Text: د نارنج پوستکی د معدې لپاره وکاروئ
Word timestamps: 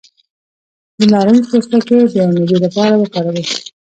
د 0.99 1.01
نارنج 1.11 1.43
پوستکی 1.49 1.97
د 2.13 2.15
معدې 2.31 2.57
لپاره 2.65 2.93
وکاروئ 2.97 3.45